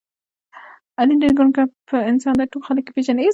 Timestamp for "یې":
2.87-2.93